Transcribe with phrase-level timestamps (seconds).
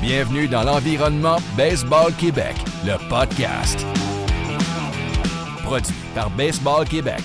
[0.00, 3.84] Bienvenue dans l'environnement Baseball Québec, le podcast.
[5.64, 7.17] Produit par Baseball Québec.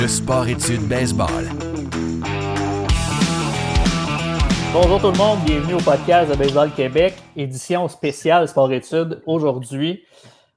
[0.00, 1.44] Le sport-études baseball.
[4.72, 9.20] Bonjour tout le monde, bienvenue au podcast de Baseball Québec, édition spéciale sport-études.
[9.26, 10.04] Aujourd'hui,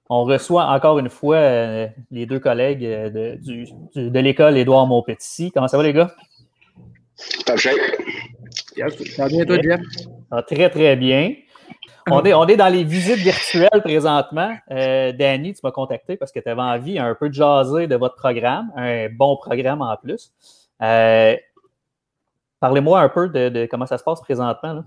[0.09, 3.65] on reçoit encore une fois euh, les deux collègues euh, de, du-
[3.95, 5.51] du- de l'école Édouard Montpetit.
[5.51, 6.12] Comment ça va les gars?
[9.15, 9.81] Ça va bien, toi, Jeff?
[9.98, 11.34] Ça va très très bien.
[12.12, 14.54] On est, on est dans les visites virtuelles présentement.
[14.71, 17.96] Euh, Danny, tu m'as contacté parce que tu avais envie un peu de jaser de
[17.96, 20.34] votre programme, un bon programme en plus.
[20.81, 21.35] Euh,
[22.59, 24.74] Parlez-moi un peu de, comment ça se passe présentement.
[24.74, 24.85] là.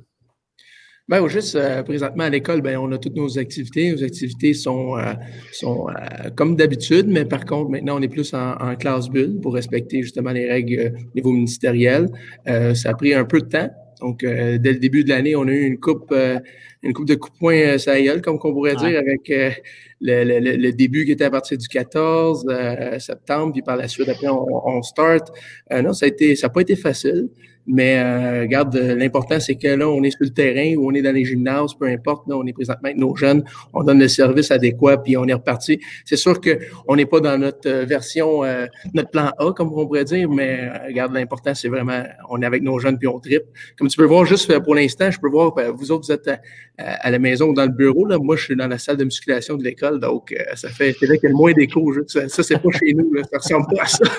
[1.09, 3.93] Ben, au juste, euh, présentement à l'école, ben, on a toutes nos activités.
[3.93, 4.97] Nos activités sont,
[5.53, 5.87] sont
[6.37, 10.03] comme d'habitude, mais par contre, maintenant, on est plus en, en classe bulle pour respecter
[10.03, 12.09] justement les règles au niveau ministériel.
[12.47, 13.71] Ça a pris un peu de temps.
[14.01, 16.39] Donc, euh, dès le début de l'année, on a eu une coupe, euh,
[16.83, 19.51] une coupe de coups de poing euh, gueule, comme qu'on pourrait dire, avec euh,
[20.01, 23.77] le, le- le- le début qui était à partir du 14 euh, septembre, puis par
[23.77, 25.33] la suite, après, on, on start.
[25.71, 27.29] Non, ça a été, ça n'a pas été facile.
[27.67, 30.95] Mais euh, regarde, euh, l'important, c'est que là, on est sur le terrain ou on
[30.95, 32.29] est dans les gymnases, peu importe.
[32.29, 35.33] Là, on est présentement avec nos jeunes, on donne le service adéquat, puis on est
[35.33, 35.81] reparti.
[36.05, 39.87] C'est sûr qu'on n'est pas dans notre euh, version, euh, notre plan A, comme on
[39.87, 43.19] pourrait dire, mais euh, regarde, l'important, c'est vraiment, on est avec nos jeunes, puis on
[43.19, 43.45] tripe.
[43.79, 46.31] Comme tu peux voir, juste pour l'instant, je peux voir, vous autres, vous êtes
[46.79, 48.07] à, la maison ou dans le bureau.
[48.07, 48.19] Là.
[48.19, 51.17] Moi, je suis dans la salle de musculation de l'école, donc ça fait, c'est là
[51.17, 51.93] qu'il y a le moins d'écho.
[52.07, 53.23] Ça, ça, c'est pas chez nous, là.
[53.31, 54.05] ça ressemble pas à ça.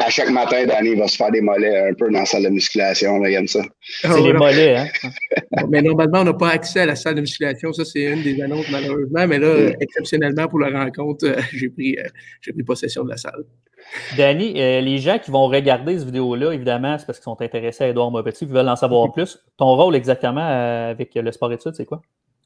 [0.00, 2.48] À chaque, matin, Danny va se faire des mollets un peu dans la salle de
[2.48, 3.18] musculation.
[3.18, 3.62] Là, il aime ça.
[3.80, 4.76] C'est Ah, les mollets.
[4.76, 4.88] Hein?
[5.70, 7.72] Mais normalement, on n'a pas accès à la salle de musculation.
[7.72, 9.26] Ça, c'est une des annonces, malheureusement.
[9.26, 12.08] Mais là, euh, exceptionnellement, pour la rencontre, euh, j'ai pris, euh,
[12.40, 13.44] j'ai pris possession de la salle.
[14.16, 17.84] Danny, euh, les gens qui vont regarder cette vidéo-là, évidemment, c'est parce qu'ils sont intéressés
[17.84, 19.38] à Édouard Montpetit, qui veulent en savoir plus.
[19.56, 22.02] Ton rôle exactement euh, avec le sport-études, c'est quoi?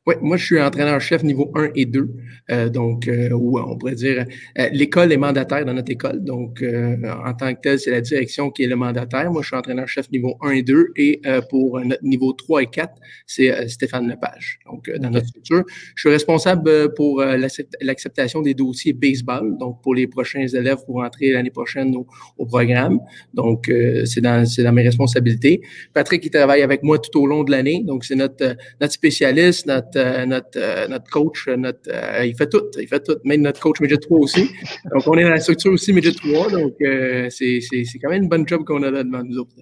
[0.09, 2.09] Oui, moi, je suis entraîneur-chef niveau 1 et 2.
[2.51, 4.25] Euh, donc, euh, on pourrait dire,
[4.59, 6.25] euh, l'école est mandataire dans notre école.
[6.25, 9.31] Donc, en tant que tel, c'est la direction qui est le mandataire.
[9.31, 10.93] Moi, je suis entraîneur-chef niveau 1 et 2.
[10.97, 11.21] Et
[11.51, 12.95] pour notre niveau 3 et 4,
[13.27, 14.61] c'est Stéphane Lepage.
[14.65, 15.65] Donc, dans notre structure,
[15.95, 19.59] je suis responsable pour l'accept- l'acceptation des dossiers baseball.
[19.59, 22.07] Donc, pour les prochains élèves pour entrer l'année prochaine au,
[22.39, 22.99] au programme.
[23.35, 23.71] Donc,
[24.07, 25.61] c'est dans, mes responsabilités.
[25.93, 27.83] Patrick, il travaille avec moi tout au long de l'année.
[27.85, 32.37] Donc, c'est notre, notre spécialiste, notre, euh, notre, euh, notre coach, euh, notre, euh, il
[32.37, 34.51] fait tout, il fait tout, même notre coach Midget 3 aussi.
[34.93, 37.61] Donc, on est dans la structure aussi Midget 3, donc euh, c'est
[38.03, 39.55] quand même une bonne job qu'on a là devant nous autres.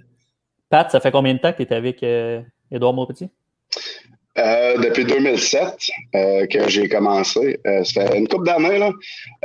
[0.68, 3.30] Pat, ça fait combien de temps que tu es avec euh, Édouard Montpetit?
[4.38, 5.62] Euh, depuis 2007
[6.14, 7.58] euh, que j'ai commencé.
[7.66, 8.92] Euh, ça fait une couple d'années, là.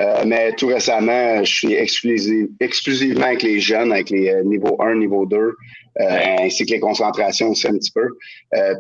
[0.02, 4.96] Euh, mais tout récemment, je suis exclusive, exclusivement avec les jeunes, avec les niveaux 1,
[4.96, 5.54] niveau 2, euh,
[6.42, 8.06] ainsi que les concentrations aussi un petit peu.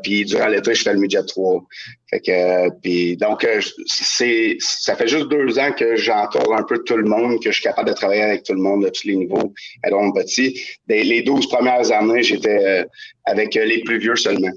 [0.03, 1.63] Puis durant l'été, je fais le midget 3.
[2.09, 3.47] Fait que, donc,
[3.85, 7.55] c'est, ça fait juste deux ans que j'entoure un peu tout le monde, que je
[7.55, 9.53] suis capable de travailler avec tout le monde de tous les niveaux.
[9.89, 12.85] Mon petit, Des- les 12 premières années, j'étais
[13.25, 14.51] avec les plus vieux seulement.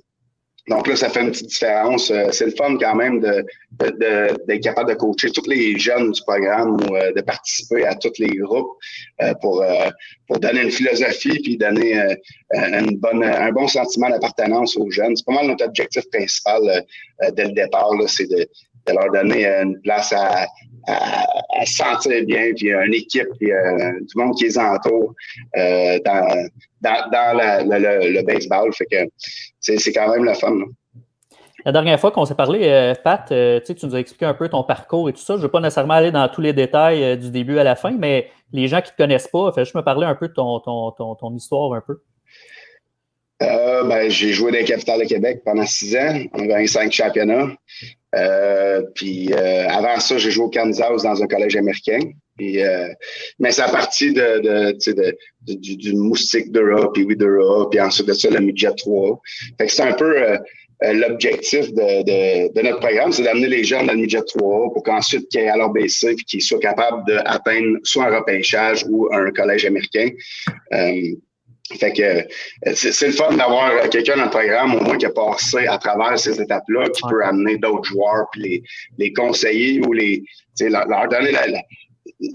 [0.69, 2.11] Donc là, ça fait une petite différence.
[2.11, 3.45] Euh, C'est le fun quand même de,
[3.79, 8.19] d'être capable de coacher tous les jeunes du programme ou euh, de participer à tous
[8.19, 8.73] les groupes
[9.23, 9.65] euh, pour,
[10.27, 12.01] pour donner une philosophie puis donner
[12.53, 15.17] une bonne, un bon sentiment d'appartenance aux jeunes.
[15.17, 16.85] C'est pas mal notre objectif principal
[17.33, 18.49] dès le départ, c'est de,
[18.87, 20.47] de leur donner une place à,
[20.87, 21.25] à,
[21.61, 25.15] à se sentir bien, puis euh, une équipe, puis euh, du monde qui les entoure
[25.57, 26.49] euh, dans,
[26.81, 28.73] dans, dans la- le, le- le baseball.
[28.75, 28.97] Fait que
[29.61, 30.51] c'est quand même le fun.
[30.51, 30.65] là.
[31.67, 34.51] La dernière fois qu'on s'est parlé, euh, Pat, euh, tu nous as expliqué un peu
[34.51, 35.35] ton parcours et tout ça.
[35.35, 37.93] Je ne veux pas nécessairement aller dans tous les détails du début à la fin,
[37.93, 40.35] mais les gens qui ne te connaissent pas, fais juste me parler un peu de
[40.35, 42.03] ton, ton, ton, ton histoire un peu.
[43.43, 46.19] Euh, ben, j'ai joué dans les capitales de Québec pendant six ans.
[46.35, 47.49] On a gagné cinq championnats.
[48.17, 51.99] Euh, puis euh, avant ça, j'ai joué au Kansas dans un collège américain.
[52.41, 52.89] Euh,
[53.39, 55.17] mais c'est à partir de, de, de,
[55.47, 59.21] de- du, du moustique d'Eura, puis oui d'Eura, puis ensuite de ça, le midget 3.
[59.59, 60.37] Fait que c'est un peu euh,
[60.83, 64.73] euh, l'objectif de, de, de notre programme, c'est d'amener les jeunes dans le midget 3
[64.73, 69.09] pour qu'ensuite qu'ils aient à l'OBC puis qu'ils soient capables d'atteindre soit un repêchage ou
[69.13, 70.09] un collège américain.
[71.73, 72.23] Euh, fait que euh,
[72.75, 75.67] c'est c'est le fun d'avoir euh, quelqu'un dans le programme, au moins qui a passé
[75.67, 77.11] à travers ces étapes-là, qui Ouais.
[77.11, 78.63] peut amener d'autres joueurs, puis les,
[78.99, 80.27] les conseiller ou les, tu
[80.57, 81.63] sais, leur, leur donner la, la-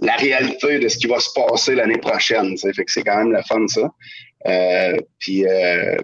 [0.02, 2.58] la réalité de ce qui va se passer l'année prochaine.
[2.58, 3.88] Fait que c'est quand même le fun, ça.
[4.48, 5.46] Euh, puis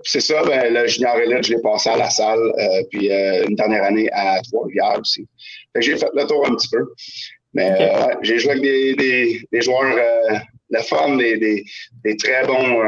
[0.03, 2.51] c'est ça, ben, le junior élite, je l'ai passé à la salle,
[2.91, 5.25] puis une dernière année à Trois-Rivières aussi.
[5.73, 6.83] Fait que j'ai fait le tour un petit peu.
[7.53, 7.71] Mais
[8.21, 9.95] j'ai joué avec des, des, des joueurs
[10.69, 11.63] de fun, des, des,
[12.03, 12.81] des très bons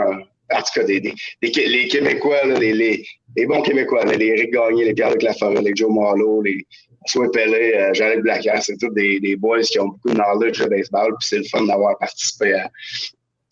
[0.49, 3.03] en tout cas, des, des, les Québécois, là, les,
[3.45, 6.65] bons Québécois, là, les Eric Gagné, les Pierre-Luc Laforêt, les Joe Marlowe, les
[7.05, 10.59] Souhait Pellet, euh, Jared Blacker, c'est tous des, des boys qui ont beaucoup de knowledge
[10.59, 12.69] de baseball, puis c'est le fun d'avoir participé à,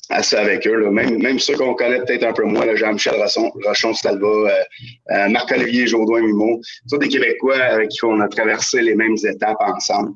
[0.09, 0.75] à ça avec eux.
[0.75, 0.91] Là.
[0.91, 4.49] Même, même ceux qu'on connaît peut-être un peu moins, Jean-Michel Rochon-Stalva, euh,
[5.11, 9.57] euh, Marc-Olivier Jaudoin Mimo, tous des Québécois avec qui on a traversé les mêmes étapes
[9.59, 10.11] ensemble.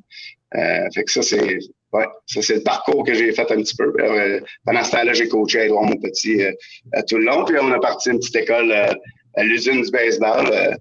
[0.56, 1.60] Euh, fait que ça, c'est
[1.92, 3.92] Ouais, ça c'est le parcours que j'ai fait un petit peu.
[4.00, 6.52] Euh, pendant ce temps-là, j'ai coaché Edouard Monpetit euh,
[7.08, 7.46] tout le long.
[7.46, 8.94] Puis on a parti une petite école euh,
[9.36, 10.78] à l'usine du baseball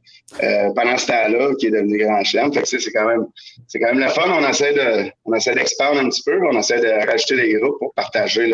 [0.74, 2.52] pendant ce temps-là, qui est devenu Grand Chelem.
[2.52, 3.26] Fait que c'est quand même
[3.68, 4.22] c'est quand même le fun.
[4.28, 6.38] On essaie de on essaie d'expandre un petit peu.
[6.46, 8.52] On essaie de rajouter des groupes pour partager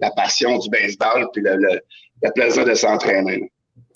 [0.00, 3.50] la passion du baseball puis le, le, plaisir de s'entraîner.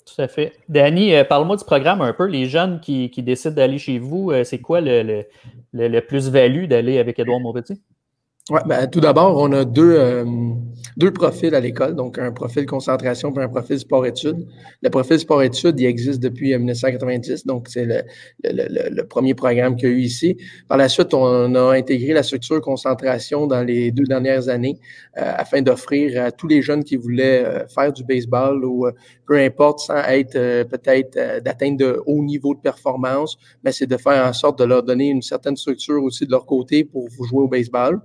[0.05, 0.53] Tout à fait.
[0.69, 2.25] Danny, parle-moi du programme un peu.
[2.25, 5.25] Les jeunes qui, qui décident d'aller chez vous, c'est quoi le,
[5.73, 7.81] le, le plus-value d'aller avec Edouard Monpetit?
[8.49, 10.23] Ouais, ben, tout d'abord, on a deux, euh,
[10.95, 14.47] deux profils à l'école, donc un profil concentration et un profil sport-études.
[14.81, 18.01] Le profil sport-études, il existe depuis 1990, euh, donc c'est le,
[18.43, 20.37] le, le, premier programme qu'il y a eu ici.
[20.67, 24.79] Par la suite, on a intégré la structure concentration dans les deux dernières années
[25.17, 28.87] euh, afin d'offrir à tous les jeunes qui voulaient faire du baseball ou
[29.25, 34.25] peu importe, sans être peut-être d'atteindre de hauts niveaux de performance, mais c'est de faire
[34.25, 37.47] en sorte de leur donner une certaine structure aussi de leur côté pour jouer au
[37.47, 38.01] baseball.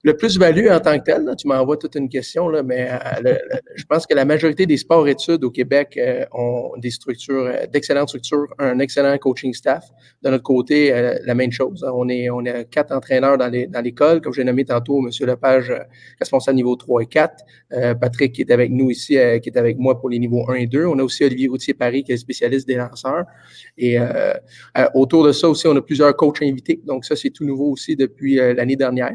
[0.00, 3.34] Euh, le plus-value en tant que tel, tu m'envoies toute une question, là, mais euh,
[3.74, 8.46] je pense que la majorité des sports-études au Québec euh, ont des structures, d'excellentes structures,
[8.58, 9.84] un excellent coaching staff.
[10.22, 10.90] De notre côté,
[11.24, 11.84] la même chose.
[11.94, 13.50] On est, on est quatre entraîneurs dans,
[13.82, 15.10] l'école, comme j'ai nommé tantôt, M.
[15.26, 15.72] Lepage,
[16.18, 17.44] responsable niveau 3 et 4.
[18.00, 20.66] Patrick qui est avec nous ici, qui est avec moi pour les niveaux 1 et
[20.66, 20.84] 2.
[20.86, 23.24] On a aussi Olivier Routier-Paris qui est spécialiste des lanceurs.
[23.78, 23.96] Et
[24.94, 26.80] autour de ça aussi, on a plusieurs coachs invités.
[26.84, 29.12] Donc ça, c'est tout nouveau aussi depuis l'année dernière.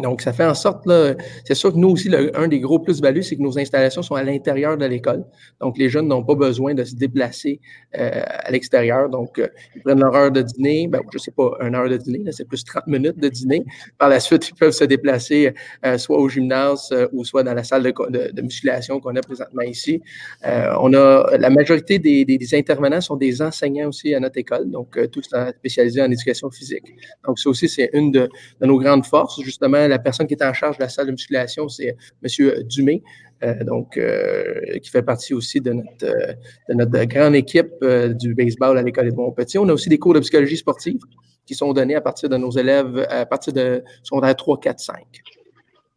[0.00, 1.14] Donc, ça fait en sorte, là,
[1.44, 4.22] c'est sûr que nous aussi, un des gros plus-values, c'est que nos installations sont à
[4.22, 5.24] l'intérieur de l'école.
[5.60, 7.60] Donc, les jeunes n'ont pas besoin de se déplacer
[7.98, 9.08] euh, à l'extérieur.
[9.08, 10.86] Donc, euh, ils prennent leur heure de dîner.
[10.88, 13.64] Ben, je sais pas, une heure de dîner, c'est plus 30 minutes de dîner.
[13.98, 15.52] Par la suite, ils peuvent se déplacer
[15.84, 20.02] euh, soit au gymnase ou soit dans la salle de, musculation qu'on a présentement ici.
[20.44, 25.28] on a la majorité des, intervenants sont des enseignants aussi à notre école, donc tous
[25.58, 26.94] spécialisés en éducation physique.
[27.26, 28.28] Donc, ça aussi, c'est une de
[28.60, 31.68] nos grandes forces, justement la personne qui est en charge de la salle de musculation,
[31.68, 32.62] c'est M.
[32.64, 33.02] Dumé,
[33.42, 36.34] euh, donc, euh, qui fait partie aussi de notre, euh,
[36.68, 39.58] de notre grande équipe du baseball à l'école de Petit.
[39.58, 41.00] On a aussi des cours de psychologie sportive
[41.46, 44.96] qui sont donnés à partir de nos élèves à partir de secondaire 3, 4, 5.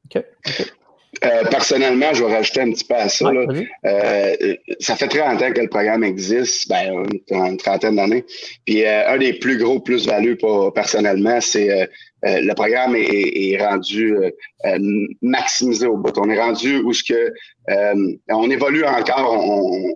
[0.06, 0.24] OK.
[1.50, 3.32] Personnellement, je vais rajouter un petit peu à ça.
[4.80, 8.26] ça fait 30 ans que le programme existe, ben, une trentaine d'années.
[8.66, 10.38] Puis un des plus gros plus-values
[10.74, 11.88] personnellement, c'est
[12.26, 14.30] euh, le programme est, rendu euh,
[14.66, 16.18] euh, maximisé au bout.
[16.18, 17.34] On est rendu où ce que
[18.30, 19.96] on évolue encore,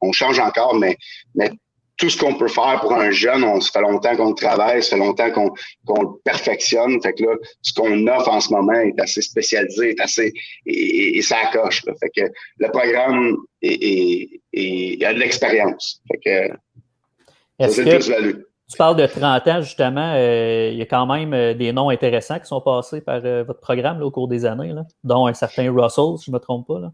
[0.00, 0.96] on, change encore, mais,
[1.34, 1.50] mais
[1.98, 4.82] tout ce qu'on peut faire pour un jeune, on ça fait longtemps qu'on le travaille,
[4.82, 7.02] ça fait longtemps qu'on le perfectionne.
[7.02, 10.32] Fait que là, ce qu'on offre en ce moment est assez spécialisé, est assez
[10.64, 11.84] et, ça coche.
[12.00, 16.00] Fait que le programme est, est, a de l'expérience.
[16.08, 18.40] Fait que plus value.
[18.70, 20.12] Tu parles de 30 ans, justement.
[20.14, 23.42] Euh, il y a quand même euh, des noms intéressants qui sont passés par euh,
[23.42, 26.38] votre programme au cours des années, là, dont un certain Russell, si je ne me
[26.38, 26.78] trompe pas.
[26.78, 26.92] Là.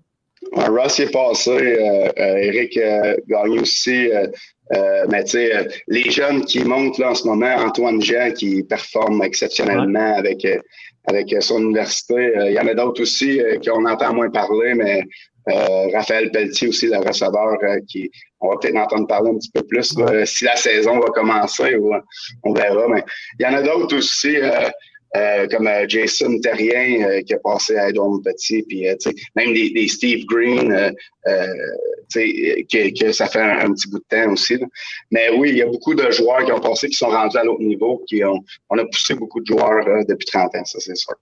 [0.56, 1.78] Russ est passé,
[2.16, 2.78] Eric
[3.28, 4.08] gagne aussi.
[5.11, 9.23] mais tu sais, les jeunes qui montent là, en ce moment, Antoine Jean qui performe
[9.23, 10.46] exceptionnellement avec,
[11.06, 12.32] avec son université.
[12.46, 15.02] Il y en a d'autres aussi qu'on entend moins parler, mais
[15.50, 19.50] euh, Raphaël Pelletier aussi, le receveur, euh, qui on va peut-être entendre parler un petit
[19.50, 19.94] peu plus
[20.25, 21.92] si la saison va commencer ou
[22.44, 22.88] on verra.
[22.88, 23.04] Mais
[23.38, 24.37] il y en a d'autres aussi,
[25.16, 28.87] euh, comme Jason Terrien qui a passé à Edouard Petit, puis
[29.37, 30.92] même des, Steve Green,
[31.25, 34.59] que, que, ça fait un, petit bout de temps aussi.
[35.11, 37.44] Mais oui, il y a beaucoup de joueurs qui ont passé, qui sont rendus à
[37.44, 38.40] l'autre niveau, qui ont,
[38.71, 41.14] on a poussé beaucoup de joueurs depuis 30 ans, ça c'est sûr.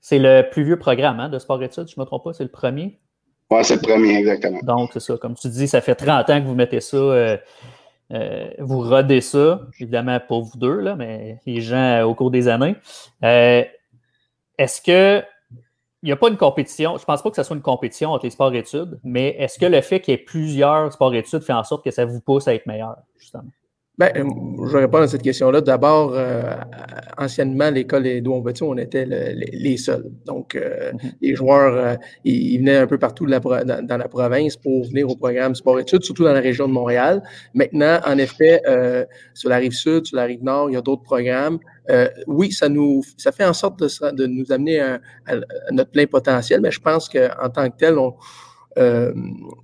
[0.00, 2.50] C'est le plus vieux programme hein, de sport-études, je ne me trompe pas, c'est le
[2.50, 2.98] premier?
[3.52, 4.60] Oui, c'est le premier, exactement.
[4.62, 5.16] Donc, c'est ça.
[5.18, 7.36] Comme tu dis, ça fait 30 ans que vous mettez ça, euh,
[8.12, 9.60] euh, vous rodez ça.
[9.80, 12.76] Évidemment, pas vous deux, là, mais les gens euh, au cours des années.
[13.22, 15.22] est-ce que.
[16.04, 18.10] Il n'y a pas une compétition, je ne pense pas que ce soit une compétition
[18.10, 21.62] entre les sports-études, mais est-ce que le fait qu'il y ait plusieurs sports-études fait en
[21.62, 23.44] sorte que ça vous pousse à être meilleur, justement?
[23.98, 24.24] Ben, euh,
[24.66, 25.60] je vais répondre à cette question-là.
[25.60, 26.54] D'abord, euh,
[27.18, 28.32] anciennement, l'école d'où
[28.62, 30.10] on était les seuls.
[30.24, 31.12] Donc, euh, mm-hmm.
[31.20, 36.04] les joueurs, ils, venaient un peu partout dans, la province pour venir au programme sport-études,
[36.04, 37.22] surtout dans la région de Montréal.
[37.52, 38.62] Maintenant, en effet,
[39.34, 41.58] sur la rive sud, sur la rive nord, il y a d'autres programmes.
[42.26, 45.34] oui, ça nous, ça fait en sorte de, de nous amener à, à,
[45.70, 48.14] notre plein potentiel, mais je pense qu'en tant que tel, on,
[48.78, 49.12] euh,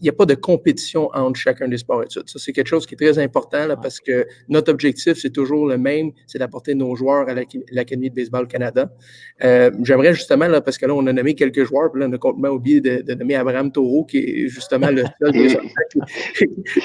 [0.00, 2.28] il n'y a pas de compétition entre chacun des sports études.
[2.28, 5.66] Ça, c'est quelque chose qui est très important là, parce que notre objectif, c'est toujours
[5.66, 8.92] le même, c'est d'apporter nos joueurs à l'Académie de baseball Canada.
[9.44, 12.12] Euh, j'aimerais justement, là, parce que là, on a nommé quelques joueurs, puis là, on
[12.12, 15.58] a complètement oublié de, nommer Abraham Taureau, qui est justement le seul des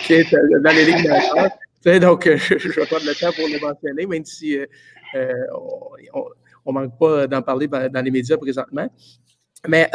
[0.05, 1.49] qui, est euh, dans les ligues majeures.
[1.99, 4.57] Donc, je vais de le temps pour le mentionner, même si
[5.13, 8.89] on ne manque pas d'en parler dans les médias présentement.
[9.67, 9.89] Mais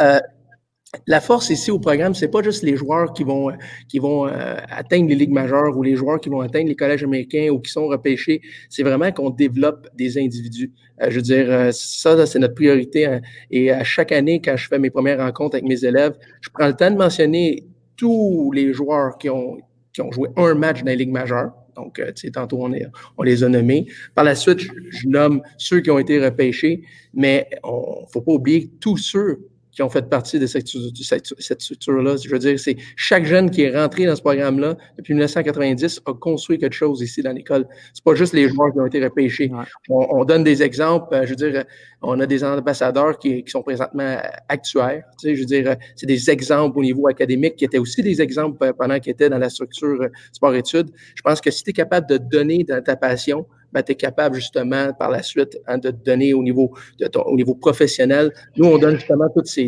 [1.05, 3.51] la force ici au programme, c'est pas juste les joueurs qui vont,
[3.87, 7.03] qui vont euh, atteindre les ligues majeures ou les joueurs qui vont atteindre les collèges
[7.03, 8.41] américains ou qui sont repêchés.
[8.69, 10.71] C'est vraiment qu'on développe des individus.
[11.01, 13.05] Euh, je veux dire, euh, ça, c'est notre priorité.
[13.05, 13.21] Hein.
[13.51, 16.67] Et à chaque année, quand je fais mes premières rencontres avec mes élèves, je prends
[16.67, 19.57] le temps de mentionner tous les joueurs qui ont,
[19.93, 21.51] qui ont joué un match dans les ligues majeures.
[21.75, 23.85] Donc, tu sais, tantôt, on, est, on les a nommés.
[24.15, 26.81] Par la suite, je, je nomme ceux qui ont été repêchés,
[27.13, 31.61] mais il ne faut pas oublier tous ceux qui ont fait partie de cette, cette
[31.61, 32.15] structure-là.
[32.17, 36.13] Je veux dire, c'est chaque jeune qui est rentré dans ce programme-là depuis 1990 a
[36.13, 37.67] construit quelque chose ici dans l'école.
[37.93, 39.51] C'est pas juste les joueurs qui ont été repêchés.
[39.89, 41.13] On, donne des exemples.
[41.13, 41.65] Euh, je veux dire,
[42.01, 45.03] on a des ambassadeurs qui, qui sont présentement actuaires.
[45.19, 48.21] Tu sais, je veux dire, c'est des exemples au niveau académique qui étaient aussi des
[48.21, 50.89] exemples euh, pendant qu'ils étaient dans la structure euh, sport-études.
[51.15, 53.95] Je pense que si tu es capable de donner dans ta passion, ben, tu es
[53.95, 57.55] capable justement par la suite hein, de te donner au niveau, de ton, au niveau
[57.55, 58.31] professionnel.
[58.57, 59.67] Nous, on donne justement toutes ces.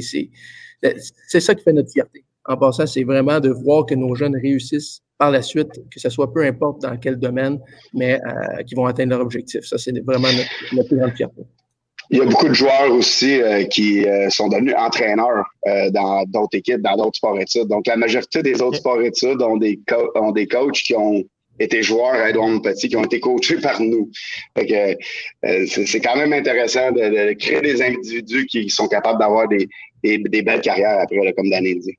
[1.27, 2.25] c'est ça qui fait notre fierté.
[2.45, 6.09] En passant, c'est vraiment de voir que nos jeunes réussissent par la suite, que ce
[6.09, 7.59] soit peu importe dans quel domaine,
[7.93, 9.63] mais euh, qu'ils vont atteindre leur objectif.
[9.63, 10.27] Ça, c'est vraiment
[10.71, 11.43] notre, plus grande fierté.
[12.09, 15.45] Il y a beaucoup de joueurs aussi euh, qui euh, sont devenus entraîneurs
[15.91, 17.67] dans d'autres équipes, dans d'autres sports études.
[17.67, 19.79] Donc, la majorité des autres sports études ont des,
[20.15, 21.23] ont des coachs qui ont
[21.63, 24.09] été joueurs à Edouard Petit qui ont été coachés par nous.
[24.57, 24.95] Euh,
[25.67, 29.67] c'est quand même intéressant de, créer des individus qui sont capables d'avoir des,
[30.03, 31.97] belles carrières après, comme Danny dit.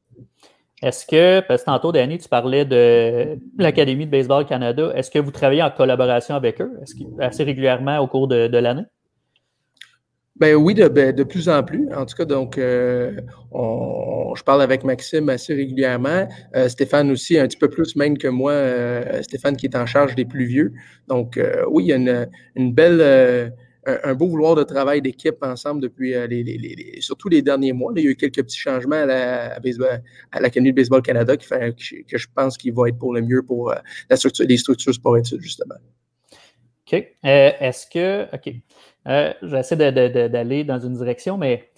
[0.83, 5.21] Est-ce que, parce que tantôt, Danny, tu parlais de l'Académie de baseball Canada, est-ce que
[5.21, 6.73] vous travaillez en collaboration avec eux?
[7.21, 8.83] Assez régulièrement au cours de l'année?
[10.43, 11.87] Ben oui, de, ben, de, plus en plus.
[11.95, 13.13] En tout cas, donc, euh,
[13.53, 16.29] je parle avec Maxime assez régulièrement.
[16.57, 18.51] Euh, Stéphane aussi, un petit peu plus même que moi.
[18.51, 20.73] Euh, Stéphane qui est en charge des plus vieux.
[21.07, 21.39] Donc,
[21.71, 23.55] oui, il y a une, belle,
[23.87, 27.93] un, beau vouloir de travail d'équipe ensemble depuis les, surtout les derniers mois.
[27.95, 29.61] il y a eu quelques petits changements à la,
[30.33, 31.73] à l'Académie de Baseball Canada qui fait,
[32.11, 33.73] que je pense qu'il va être pour le mieux pour
[34.11, 35.77] la structure, les structures sport-études, justement.
[36.93, 37.07] OK.
[37.23, 38.55] Est-ce que, OK.
[39.09, 41.71] Euh, j'essaie d'aller dans une direction, mais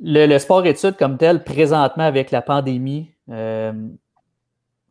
[0.00, 3.72] le, sport-études comme tel, présentement avec la pandémie, euh,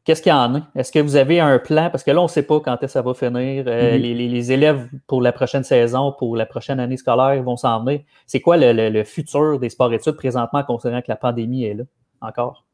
[0.04, 0.62] qu'est-ce qu'il y en a?
[0.76, 1.90] Est-ce que vous avez un plan?
[1.90, 3.64] Parce que là, on ne sait pas quand ça va finir.
[3.68, 4.30] Euh, mm-hmm.
[4.32, 8.02] les, élèves pour la prochaine saison, pour la prochaine année scolaire vont s'en venir.
[8.26, 11.84] C'est quoi le, le, futur des sports-études présentement, considérant que la pandémie est là
[12.22, 12.67] encore?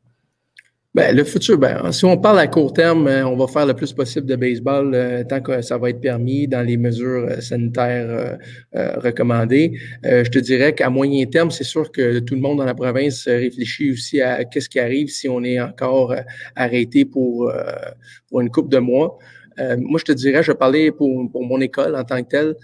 [0.95, 3.73] Ben, le futur, ben, si on parle à court terme, euh, on va faire le
[3.73, 7.41] plus possible de baseball euh, tant que ça va être permis dans les mesures euh,
[7.41, 8.37] sanitaires
[8.73, 9.73] recommandées.
[10.03, 13.27] je te dirais qu'à moyen terme, c'est sûr que tout le monde dans la province
[13.27, 16.15] réfléchit aussi à qu'est-ce qui arrive si on est encore
[16.55, 17.51] arrêté pour,
[18.29, 19.17] pour une coupe de mois.
[19.77, 22.55] moi, je te dirais, je parlais pour, pour mon école en tant que telle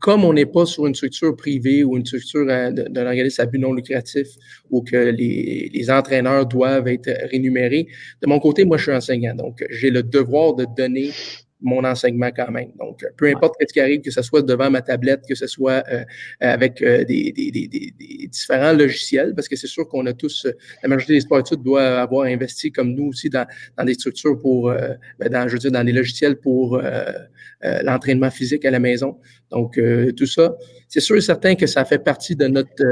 [0.00, 3.46] comme on n'est pas sur une structure privée ou une structure euh, d'un organisme à
[3.46, 4.28] but non lucratif
[4.70, 7.86] où que les, les, entraîneurs doivent être rémunérés,
[8.22, 9.34] de mon côté, moi, je suis enseignant.
[9.34, 11.10] Donc, j'ai le devoir de donner
[11.62, 12.72] mon enseignement quand même.
[12.78, 15.82] Donc, peu importe ce qui arrive, que ce soit devant ma tablette, que ce soit
[15.90, 16.04] euh,
[16.40, 20.46] avec euh, des, des, des, des, différents logiciels, parce que c'est sûr qu'on a tous,
[20.82, 24.70] la majorité des sportifs doivent avoir investi comme nous aussi dans, dans des structures pour,
[24.70, 26.80] euh, ben, dans, je veux dire, dans des logiciels pour
[27.84, 29.18] l'entraînement physique à la maison.
[29.50, 29.80] Donc,
[30.16, 30.56] tout ça,
[30.92, 32.84] c'est sûr et certain que ça fait partie de notre,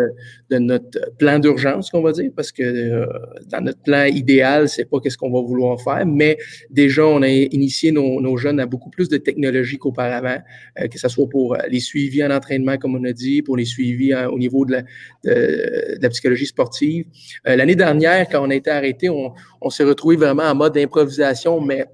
[0.49, 3.07] de notre plan d'urgence, qu'on va dire, parce que
[3.51, 6.39] dans notre plan idéal, c'est pas qu'est-ce qu'on va vouloir faire, mais
[6.71, 10.39] déjà, on a initié nos, jeunes beaucoup plus de technologie qu'auparavant,
[10.81, 13.59] euh, que ce soit pour euh, les suivis en entraînement, comme on a dit, pour
[13.59, 14.79] les suivis euh, au niveau de
[15.23, 17.05] la, psychologie sportive.
[17.45, 21.61] L'année dernière, quand on a été arrêté, on, on s'est retrouvé vraiment en mode improvisation,
[21.61, 21.85] mais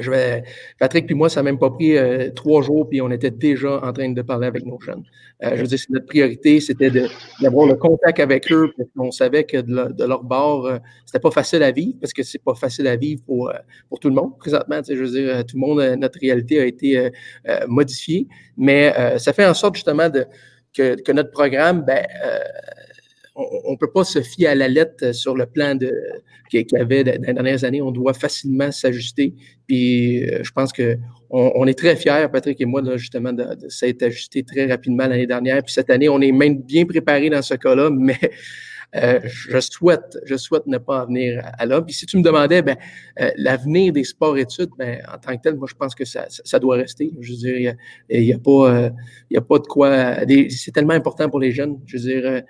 [0.00, 0.42] je vais,
[0.78, 3.78] Patrick puis moi, ça n'a même pas pris euh, trois jours, puis on était déjà
[3.84, 5.04] en train de parler avec nos jeunes.
[5.42, 6.90] Euh, je veux dire, notre priorité, c'était
[7.42, 11.30] d'avoir le contact avec eux, parce qu'on savait que de, leur bord, euh, c'était pas
[11.30, 13.52] facile à vivre, parce que c'est pas facile à vivre pour,
[13.90, 14.80] pour tout le monde présentement.
[14.88, 17.10] Je veux dire, tout le monde, notre réalité a été
[17.68, 20.24] modifiée, mais ça fait en sorte justement de,
[20.74, 22.06] que, que notre programme, ben,
[23.34, 25.92] on ne peut pas se fier à la lettre sur le plan de
[26.50, 27.80] qu'il y avait dans les dernières années.
[27.80, 29.34] On doit facilement s'ajuster.
[29.66, 30.96] Puis euh, je pense qu'on
[31.30, 35.26] on est très fiers, Patrick et moi, justement, de, de s'être ajusté très rapidement l'année
[35.26, 35.62] dernière.
[35.62, 38.18] Puis cette année, on est même bien préparé dans ce cas-là, mais
[38.94, 41.80] euh, je souhaite, je souhaite ne pas en venir à, là.
[41.80, 42.76] Puis si tu me demandais, ben,
[43.20, 46.58] euh, l'avenir des sports-études, ben, en tant que tel, moi, je pense que ça, ça,
[46.58, 47.12] doit rester.
[47.20, 47.76] Je veux dire,
[48.10, 48.90] il n'y a, a, pas, euh,
[49.30, 50.16] il y a pas de quoi.
[50.50, 51.80] C'est tellement important pour les jeunes.
[51.86, 52.42] Je veux dire,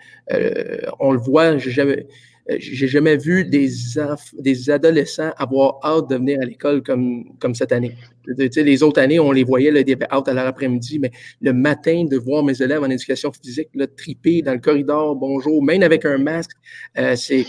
[0.99, 1.97] on le voit, euh,
[2.49, 3.69] j'ai jamais vu des,
[4.39, 7.95] des adolescents avoir hâte de venir à l'école comme, comme cette année.
[8.37, 11.11] Tu sais, les autres années, on les voyait, là, ils avaient hâte à l'après-midi, mais
[11.41, 15.63] le matin, de voir mes élèves en éducation physique là, triper dans le corridor, bonjour,
[15.63, 16.53] même avec un masque,
[16.99, 17.45] euh, c'est,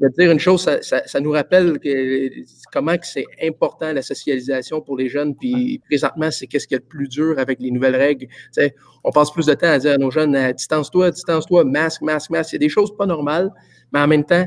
[0.00, 2.30] je dire une chose, ça, ça, ça nous rappelle que,
[2.72, 6.78] comment que c'est important la socialisation pour les jeunes, puis présentement, c'est qu'est-ce qui est
[6.78, 8.26] le plus dur avec les nouvelles règles.
[8.26, 12.02] Tu sais, on passe plus de temps à dire à nos jeunes, distance-toi, distance-toi, masque,
[12.02, 12.50] masque, masque.
[12.50, 13.50] C'est des choses pas normales.
[13.94, 14.44] Mais en même temps,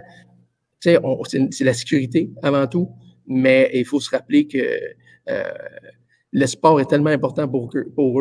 [0.80, 1.00] c'est
[1.62, 2.89] la sécurité avant tout,
[3.25, 4.58] mais il faut se rappeler que
[5.30, 5.44] euh,
[6.34, 7.72] le sport est tellement important pour,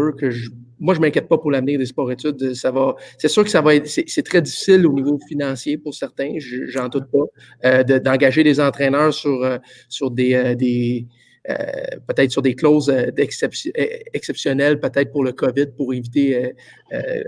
[0.01, 2.55] eux que je, moi, je m'inquiète pas pour l'avenir des sports-études.
[3.19, 6.89] C'est sûr que ça va être, c'est, très difficile au niveau financier pour certains, j'en
[6.89, 7.25] doute pas,
[7.65, 11.07] euh, d'engager des entraîneurs sur, euh, sur des,
[12.07, 13.11] peut-être sur des clauses euh,
[14.13, 16.55] exceptionnelles, peut-être pour le COVID, pour éviter,
[16.93, 17.23] euh,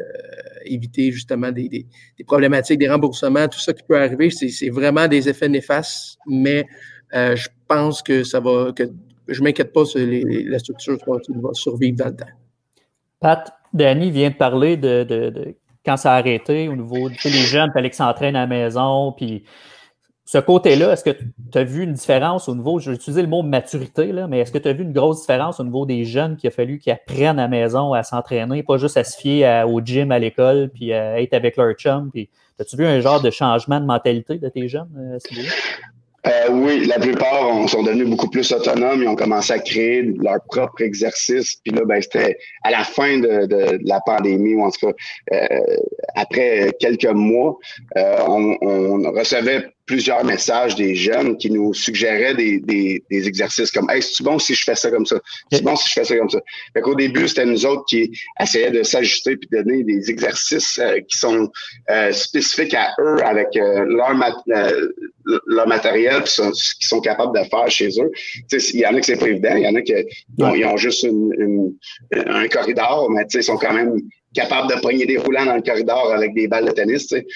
[0.65, 1.87] éviter justement des,
[2.27, 4.31] problématiques, des remboursements, tout ça qui peut arriver.
[4.31, 6.67] C'est vraiment des effets néfastes, mais
[7.13, 8.85] je pense que ça va, que
[9.29, 12.27] je ne m'inquiète pas sur la structure va survivre dans le temps.
[13.21, 17.71] Pat, Danny vient de parler de, de, quand ça a arrêté au niveau des jeunes,
[17.73, 19.45] fallait qu'ils s'entraînent à la maison, puis
[20.31, 21.17] ce côté-là, est-ce que
[21.53, 24.41] tu as vu une différence au niveau, je vais utiliser le mot maturité, là, mais
[24.41, 26.79] est-ce que tu as vu une grosse différence au niveau des jeunes qui a fallu
[26.79, 30.19] qu'ils apprennent à la maison à s'entraîner, pas juste à se fier au gym à
[30.19, 32.11] l'école, puis à être avec leur chum?
[32.13, 32.29] Puis,
[32.61, 35.19] as-tu vu un genre de changement de mentalité de tes jeunes, euh,
[36.27, 39.03] euh, oui, la plupart sont devenus beaucoup plus autonomes.
[39.03, 41.57] Ils ont commencé à créer leur propre exercice.
[41.65, 44.93] Puis là, ben, c'était à la fin de, de, la pandémie, ou en tout cas,
[45.33, 45.77] euh,
[46.17, 47.57] après quelques mois,
[47.97, 53.73] euh, on, on, recevait plusieurs messages des jeunes qui nous suggéraient des, des, des exercices
[53.73, 55.19] comme Hey, c'est bon si je fais ça comme ça?
[55.51, 56.41] C'est bon si je fais ça comme ça?
[56.75, 60.79] Fait qu'au début, c'était nous autres qui essayaient de s'ajuster puis de donner des exercices
[60.79, 61.51] euh, qui sont
[61.91, 64.15] euh, spécifiques à eux avec euh, leur,
[65.47, 66.43] leur matériel puis
[66.81, 68.11] qui sont capables de faire chez eux.
[68.53, 69.95] Il y en a qui c'est pas évident, il y en a qui
[70.39, 71.73] ils ont juste une,
[72.13, 73.95] un corridor, mais ils sont quand même
[74.35, 77.07] capables de pogner des roulants dans le corridor avec des balles de tennis.
[77.07, 77.27] T'sais.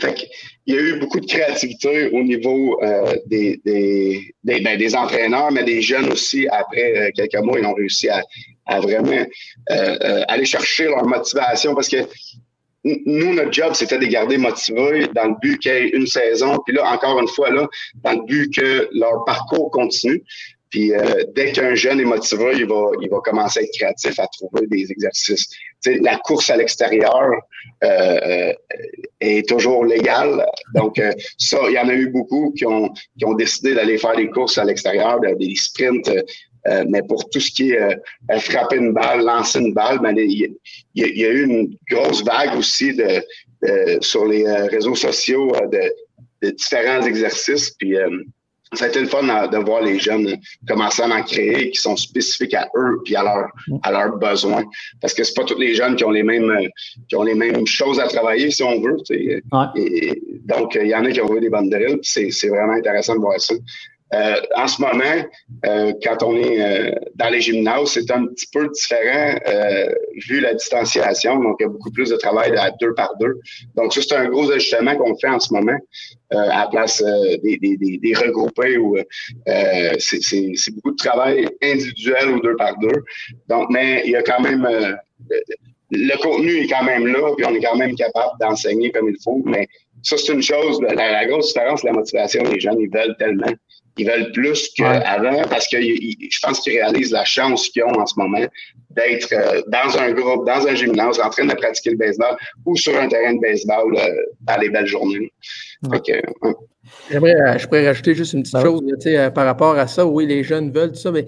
[0.00, 0.28] Fait
[0.66, 4.96] il y a eu beaucoup de créativité au niveau euh, des, des, des, ben, des,
[4.96, 6.48] entraîneurs, mais des jeunes aussi.
[6.48, 8.22] Après euh, quelques mois, ils ont réussi à,
[8.66, 9.24] à vraiment
[9.70, 11.98] euh, aller chercher leur motivation parce que
[12.84, 16.58] nous, notre job, c'était de garder motivés dans le but qu'il y ait une saison.
[16.66, 17.66] Puis là, encore une fois, là,
[18.02, 20.22] dans le but que leur parcours continue.
[20.68, 20.92] Puis
[21.34, 24.66] dès qu'un jeune est motivé, il va, il va commencer à être créatif, à trouver
[24.66, 25.48] des exercices.
[25.86, 27.30] la course à l'extérieur,
[27.84, 28.52] euh,
[29.20, 30.44] est toujours légal.
[30.74, 33.98] Donc, euh, ça, il y en a eu beaucoup qui ont, qui ont décidé d'aller
[33.98, 36.10] faire des courses à l'extérieur, des sprints.
[36.66, 40.56] Euh, mais pour tout ce qui est frapper une balle, lancer une balle, ben, il,
[40.94, 45.92] y a, eu une grosse vague aussi de, sur les réseaux sociaux de,
[46.42, 47.70] de différents exercices.
[47.72, 47.98] Puis
[48.74, 51.96] ça a été le fun de voir les jeunes commencer à en créer qui sont
[51.96, 53.48] spécifiques à eux puis à, leur,
[53.82, 54.64] à leurs besoins.
[55.00, 56.52] Parce que c'est pas tous les jeunes qui ont les mêmes
[57.08, 58.96] qui ont les mêmes choses à travailler, si on veut.
[59.76, 61.98] Et, donc, il y en a qui ont vu des bandes drills.
[62.02, 63.54] C'est vraiment intéressant de voir ça.
[64.14, 65.24] Euh, en ce moment,
[65.66, 69.34] euh, quand on est euh, dans les gymnases, c'est un petit peu différent
[70.28, 71.42] vu la distanciation.
[71.42, 73.40] Donc, il y a beaucoup plus de travail à deux par deux.
[73.76, 75.76] Donc, ça, c'est un gros ajustement qu'on fait en ce moment
[76.30, 78.96] à la place des, des, des, regroupés où
[79.98, 83.04] c'est beaucoup de travail individuel ou deux par deux.
[83.48, 84.66] Donc, mais il y a quand même
[85.90, 89.16] le contenu est quand même là, puis on est quand même capable d'enseigner comme il
[89.22, 89.68] faut, mais
[90.02, 90.80] ça, c'est une chose.
[90.82, 93.52] La, la, grosse différence, la motivation, les jeunes, ils veulent tellement
[93.96, 98.06] ils veulent plus qu'avant parce que je pense qu'ils réalisent la chance qu'ils ont en
[98.06, 98.46] ce moment
[98.90, 102.76] d'être euh, dans un groupe, dans un gymnase, en train de pratiquer le baseball ou
[102.76, 104.08] sur un terrain de baseball euh,
[104.42, 105.32] dans les belles journées.
[107.10, 108.82] J'aimerais, je pourrais rajouter juste une petite chose
[109.34, 110.06] par rapport à ça.
[110.06, 111.26] Oui, les jeunes veulent tout ça, mais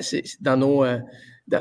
[0.00, 0.84] c'est dans nos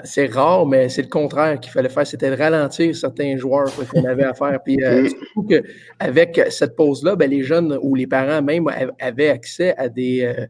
[0.04, 4.06] c'est rare, mais c'est le contraire qu'il fallait faire, c'était de ralentir certains joueurs qu'on
[4.06, 4.60] avait à faire.
[4.64, 8.70] Puis euh, surtout qu'avec cette pause-là, ben, les jeunes ou les parents même
[9.00, 10.46] avaient accès à des euh,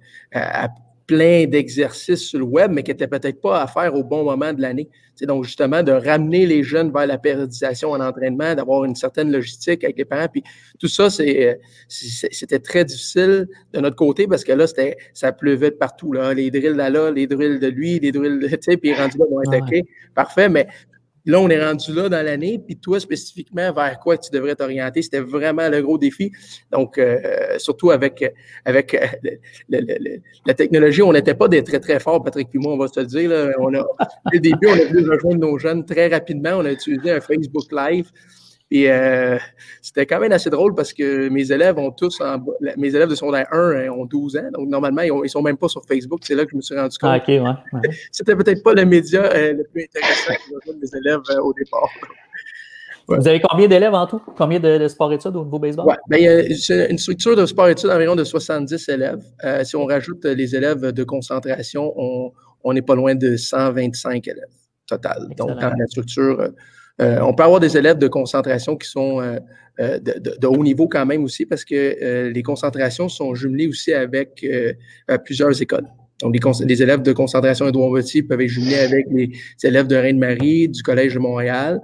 [1.08, 4.54] plein d'exercices sur le web, mais qui n'étaient peut-être pas à faire au bon moment
[4.54, 4.90] de l'année.
[5.16, 9.32] C'est donc justement de ramener les jeunes vers la périodisation en entraînement, d'avoir une certaine
[9.32, 10.28] logistique avec les parents.
[10.28, 10.44] Puis
[10.80, 15.76] tout ça, c'était très difficile de notre côté parce que là, c'était, ça pleuvait de
[15.76, 16.14] partout.
[16.14, 16.34] Là.
[16.34, 19.18] Les drills là, là, les drills de lui, les drills de, tu sais, puis rendu
[19.18, 19.86] là, vont être OK.
[20.16, 20.68] Parfait, mais
[21.26, 25.02] Là, on est rendu là dans l'année, puis toi, spécifiquement, vers quoi tu devrais t'orienter,
[25.02, 26.32] c'était vraiment le gros défi.
[26.72, 28.24] Donc, euh, surtout avec,
[28.66, 29.08] avec euh,
[30.46, 33.00] la technologie, on n'était pas des très, très forts, Patrick puis moi, on va se
[33.00, 33.30] le dire.
[33.30, 33.52] Là.
[33.60, 33.86] On a,
[34.32, 36.52] dès le début, on a voulu rejoindre nos jeunes très rapidement.
[36.58, 38.12] On a utilisé un Facebook Live.
[38.74, 39.38] Et euh,
[39.84, 42.20] c'était quand même assez drôle parce que mes élèves ont tous,
[42.76, 44.50] mes élèves de secondaire 1 hein, ont 12 ans.
[44.52, 46.22] Donc, normalement, ils ne sont même pas sur Facebook.
[46.24, 47.12] C'est là que je me suis rendu compte.
[47.14, 47.90] Ah, OK, ouais.
[48.12, 50.34] c'était peut-être pas le média euh, le plus intéressant
[50.66, 51.88] pour mes élèves euh, au départ.
[53.08, 54.20] Vous avez combien d'élèves en tout?
[54.36, 55.86] Combien de, sport-études au niveau baseball?
[55.88, 59.22] Oui, ben, il y a une structure de sport-études environ de 70 élèves.
[59.66, 61.94] si on rajoute les élèves de concentration,
[62.64, 64.46] on n'est pas loin de 125 élèves
[64.88, 65.28] total.
[65.38, 66.50] Donc, dans la structure
[67.02, 69.40] euh, on peut avoir des élèves de concentration qui sont euh,
[69.80, 74.46] euh, de, haut niveau quand même aussi parce que les concentrations sont jumelées aussi avec
[75.26, 75.88] plusieurs écoles.
[76.22, 79.32] Donc, les, élèves de concentration Edouard Moutier peuvent être jumelés avec les
[79.64, 81.82] élèves de Reine-Marie, du Collège de Montréal.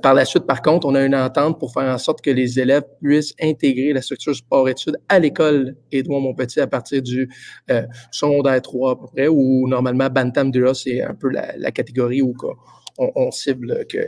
[0.00, 2.58] par la suite, par contre, on a une entente pour faire en sorte que les
[2.60, 7.28] élèves puissent intégrer la structure sport-études à l'école Édouard Montpetit à partir du
[8.10, 12.22] secondaire 3 à peu près, où normalement Bantam 2 c'est un peu la, la catégorie
[12.22, 12.32] où
[12.98, 13.98] on, cible que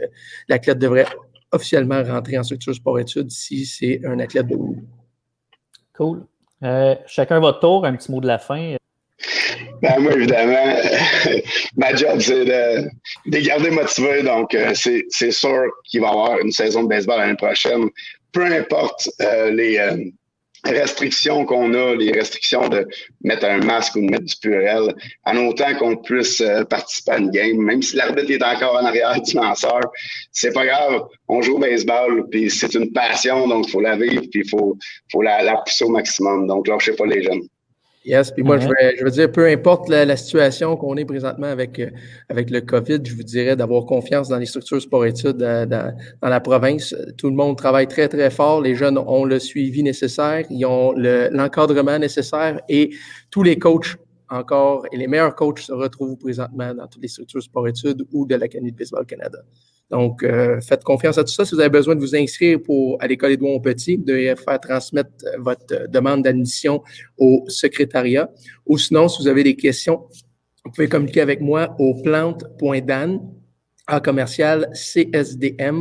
[0.48, 1.06] l'athlète devrait
[1.52, 4.76] officiellement rentrer en structure sport-études si c'est un athlète de haut
[5.96, 6.26] Cool.
[6.62, 8.76] Euh, chacun votre tour, un petit mot de la fin.
[9.82, 10.76] Ben, moi, évidemment,
[11.76, 12.88] ma job, c'est de,
[13.26, 14.22] les garder motivés.
[14.22, 17.88] Donc, euh, c'est sûr qu'il va y avoir une saison de baseball l'année prochaine.
[18.32, 19.78] Peu importe euh, les,
[20.64, 22.86] restrictions qu'on a, les restrictions de
[23.22, 24.94] mettre un masque ou de mettre du purel,
[25.24, 28.84] en autant qu'on puisse euh, participer à une game, même si l'arbitre est encore en
[28.84, 29.80] arrière du lanceur,
[30.32, 31.02] c'est pas grave.
[31.28, 34.48] On joue au baseball, puis c'est une passion, donc il faut la vivre, puis il
[34.48, 34.76] faut,
[35.10, 36.46] faut la, la pousser au maximum.
[36.46, 37.42] Donc, lâchez pas les jeunes.
[38.10, 38.66] Yes, puis moi, je,
[39.04, 41.90] veux, dire, peu importe la, situation qu'on est présentement avec, euh,
[42.28, 46.40] avec le COVID, je vous dirais d'avoir confiance dans les structures sport-études euh, dans, la
[46.40, 46.92] province.
[47.16, 48.62] Tout le monde travaille très, très fort.
[48.62, 52.90] Les jeunes ont le suivi nécessaire, ils ont l'encadrement nécessaire et
[53.30, 53.96] tous les coachs
[54.30, 58.36] encore et les meilleurs coachs se retrouvent présentement dans toutes les structures sport-études ou de
[58.36, 59.40] l'Académie de Baseball Canada.
[59.90, 61.44] Donc, euh, faites confiance à tout ça.
[61.44, 65.10] Si vous avez besoin de vous inscrire pour, à l'école Édouard Petit, de faire transmettre
[65.38, 66.82] votre demande d'admission
[67.18, 68.30] au secrétariat.
[68.66, 70.06] Ou sinon, si vous avez des questions,
[70.64, 73.20] vous pouvez communiquer avec moi au plante.dan
[73.88, 75.80] à commercial csdm.qc.ca.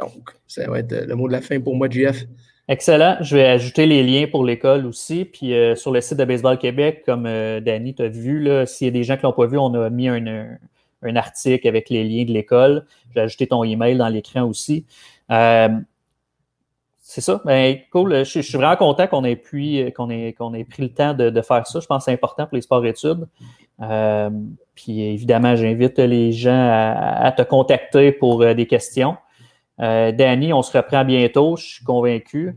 [0.00, 2.24] Donc, ça va être le mot de la fin pour moi, JF.
[2.66, 3.18] Excellent.
[3.20, 5.24] Je vais ajouter les liens pour l'école aussi.
[5.24, 8.88] Puis euh, sur le site de Baseball Québec, comme euh, Danny t'a vu, s'il y
[8.88, 10.56] a des gens qui l'ont pas vu, on a mis un,
[11.04, 12.86] un article avec les liens de l'école.
[13.14, 14.86] J'ai ajouté ton email dans l'écran aussi.
[15.30, 15.68] Euh,
[17.00, 17.40] c'est ça.
[17.44, 18.24] Ben, cool.
[18.24, 19.36] Je, suis vraiment content qu'on ait,
[19.94, 21.80] qu'on ait, ait pris le temps de, faire ça.
[21.80, 23.28] Je pense que c'est important pour les sports-études.
[23.82, 24.30] Euh,
[24.74, 29.16] puis évidemment, j'invite les gens à, te contacter pour euh, des questions.
[29.78, 32.56] Danny, on se reprend bientôt, je suis convaincu.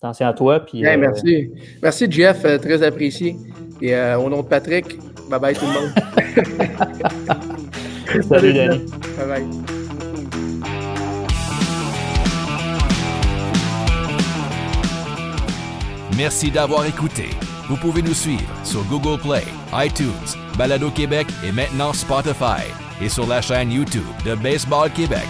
[0.00, 0.60] attention à toi.
[0.60, 1.50] Puis, merci.
[1.82, 2.42] Merci, Jeff.
[2.60, 3.36] très apprécié.
[3.80, 4.98] Et au nom de Patrick,
[5.32, 5.92] Bye bye tout le monde.
[8.28, 8.84] Salut, Danny.
[9.16, 9.46] Bye bye.
[16.16, 17.30] Merci d'avoir écouté.
[17.68, 20.10] Vous pouvez nous suivre sur Google Play, iTunes,
[20.58, 25.28] Balado Québec et maintenant Spotify et sur la chaîne YouTube de Baseball Québec.